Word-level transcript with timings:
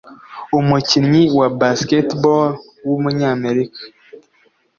umukinnyi 0.59 1.23
wa 1.37 1.47
basketball 1.59 2.45
w’umunyamerika 2.87 3.79